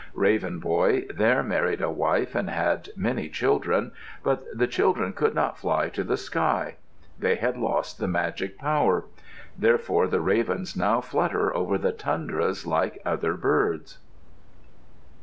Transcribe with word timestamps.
Raven 0.15 0.57
Boy 0.57 1.05
there 1.13 1.43
married 1.43 1.79
a 1.79 1.91
wife 1.91 2.33
and 2.33 2.49
he 2.49 2.55
had 2.55 2.89
many 2.95 3.29
children. 3.29 3.91
But 4.23 4.41
the 4.51 4.65
children 4.65 5.13
could 5.13 5.35
not 5.35 5.59
fly 5.59 5.89
to 5.89 6.03
the 6.03 6.17
sky. 6.17 6.77
They 7.19 7.35
had 7.35 7.55
lost 7.55 7.99
the 7.99 8.07
magic 8.07 8.57
power. 8.57 9.03
Therefore 9.55 10.07
the 10.07 10.19
ravens 10.19 10.75
now 10.75 11.01
flutter 11.01 11.55
over 11.55 11.77
the 11.77 11.91
tundras 11.91 12.65
like 12.65 12.99
other 13.05 13.35
birds. 13.35 13.99